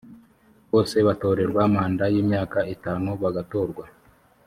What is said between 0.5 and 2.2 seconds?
bose batorerwa manda y